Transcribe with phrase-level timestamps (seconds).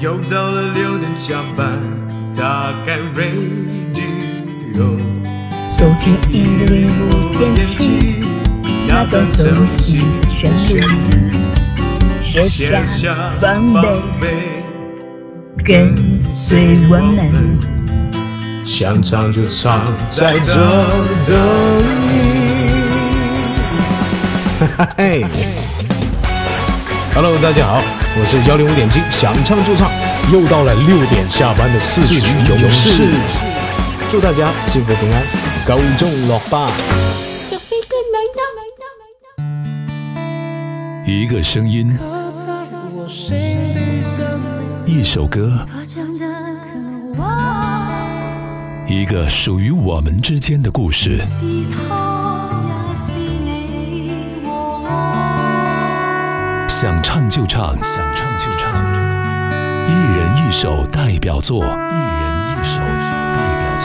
[0.00, 1.78] 又到了六点下班，
[2.34, 4.96] 打开 radio，
[5.68, 8.24] 收听一零五点七，
[8.88, 9.44] 那段走
[9.76, 10.00] 进
[10.30, 10.80] 旋律，
[12.48, 14.64] 写下防备，
[15.62, 15.94] 跟
[16.32, 17.60] 随我们。
[18.64, 20.54] 想唱就唱，在这
[21.26, 21.36] 等
[22.00, 22.10] 你。
[24.78, 25.26] 哈 嘿
[27.14, 27.80] ，Hello，大家好，
[28.16, 29.90] 我是幺零五点七，想唱就唱，
[30.32, 33.04] 又到了六点下班的四群勇士，
[34.10, 35.22] 祝大家幸福平安，
[35.66, 36.70] 高中落班。
[41.06, 41.98] 一个声音，
[44.86, 45.64] 一首歌，
[48.86, 51.20] 一个属于我们之间的故事。
[56.80, 58.72] 想唱就唱，想唱就唱，
[59.86, 61.72] 一人一首代表作，一人
[62.48, 63.78] 一首代表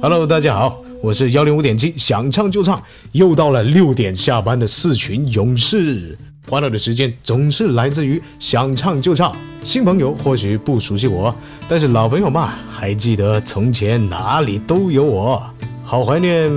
[0.00, 6.16] Hello，大家好，我是幺零五点七，想唱就唱，又到了六点下班的四群勇士。
[6.50, 9.32] 欢乐的时间总是来自于想唱就唱。
[9.62, 11.32] 新朋友或许不熟悉我，
[11.68, 15.40] 但是老朋友嘛，还记得从前哪里都有我。
[15.84, 16.50] 好怀念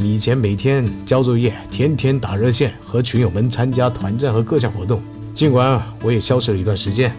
[0.00, 5.00] 以前每天交作业，天天打热线，和群友们参加团战和各项活动。
[5.32, 7.14] 尽管我也消失了一段时间，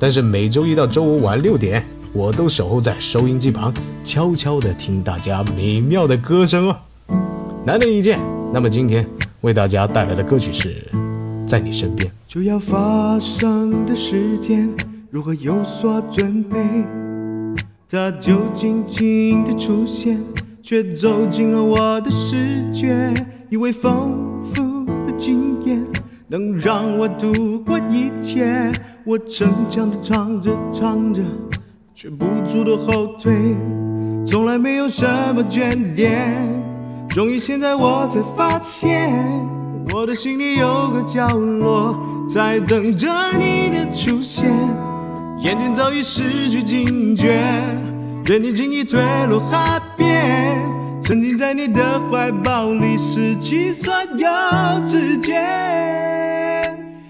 [0.00, 6.76] 但是每周一到周五晚六点，我都守候在收音机旁，悄悄地听大家美妙的歌声哦。
[7.64, 8.18] 难得一见。
[8.52, 9.06] 那么今天
[9.42, 10.84] 为大家带来的歌曲是。
[11.48, 14.68] 在你身边，就要发生的时间，
[15.10, 16.58] 如何有所准备？
[17.88, 20.20] 它就静静的出现，
[20.62, 23.14] 却走进了我的视觉。
[23.48, 25.82] 以为丰富的经验
[26.26, 28.70] 能让我度过一切，
[29.04, 31.22] 我逞强的唱着唱着，
[31.94, 33.56] 却不住的后退，
[34.26, 36.46] 从来没有什么眷恋。
[37.08, 39.10] 终于现在我才发现。
[39.94, 41.96] 我的心里有个角落，
[42.28, 44.46] 在等着你的出现。
[45.40, 47.42] 眼睛早已失去警觉，
[48.24, 50.58] 任你轻易坠落海边。
[51.02, 55.34] 曾经在你的怀抱里失去所有知觉。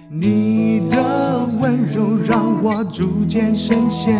[0.08, 4.16] 你的温柔让我逐渐深陷，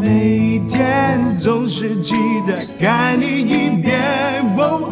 [0.00, 2.14] 每天总是期
[2.46, 4.00] 待看你一遍。
[4.54, 4.91] 感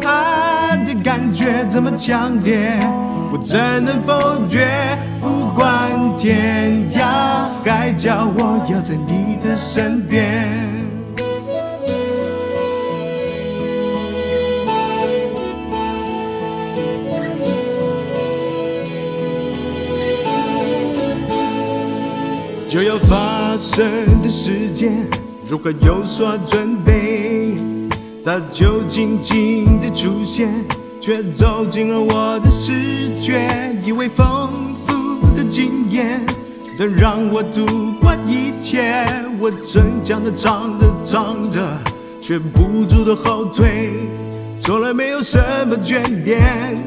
[1.73, 2.77] 这么强烈，
[3.31, 4.67] 我怎能否决？
[5.21, 10.69] 不管天涯海角，我要在你的身边。
[22.67, 25.07] 就要发生的时间，
[25.47, 27.55] 如何有所准备？
[28.25, 30.53] 它就静静的出现。
[31.01, 33.49] 却走进了我的视觉，
[33.83, 36.23] 以为丰富的经验
[36.77, 37.65] 能让我度
[37.99, 39.03] 过一切。
[39.39, 41.59] 我逞强的唱着唱着，
[42.19, 43.93] 却不住的后退，
[44.59, 46.77] 从来没有什么眷恋。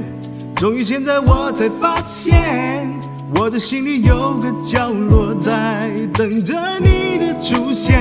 [0.55, 2.89] 终于现在我才发现，
[3.35, 8.01] 我的心里有个角落在等着你的出现。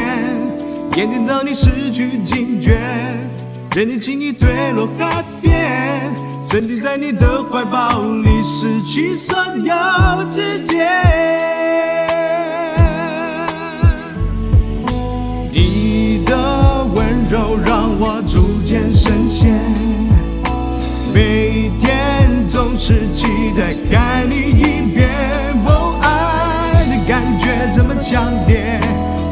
[0.96, 2.80] 眼睛早已失去警觉。
[3.76, 5.63] 任你轻易坠落海边，
[6.54, 10.88] 曾经在你的怀抱里失去所有知觉。
[15.52, 19.52] 你的温柔让我逐渐深陷，
[21.12, 23.26] 每天总是期
[23.58, 25.10] 待看你一遍。
[25.66, 28.80] 哦，爱的感觉这么强烈，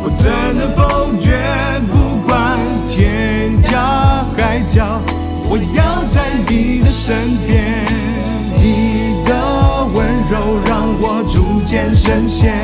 [0.03, 1.39] 我怎能否决？
[1.85, 4.99] 不管天涯海角
[5.53, 7.83] 我要在你的身边，
[8.55, 9.35] 你的
[9.93, 12.55] 温柔让我逐渐深陷，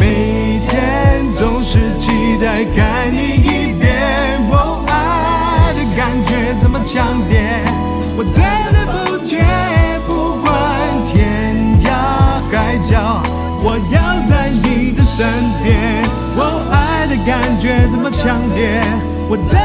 [0.00, 4.40] 每天总是期待看你一遍。
[4.50, 7.62] 哦，爱的感觉这么强烈，
[8.16, 8.42] 我怎
[8.72, 9.44] 能否决？
[10.08, 10.48] 不管
[11.04, 13.22] 天涯海角，
[13.60, 15.28] 我要在你的身
[15.62, 16.02] 边。
[16.38, 18.80] 哦，爱的感觉这么强烈，
[19.28, 19.60] 我怎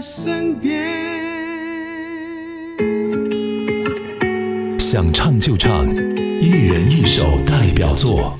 [0.00, 0.80] 身边。
[4.78, 5.86] 想唱就唱，
[6.40, 8.34] 一人一首代表作。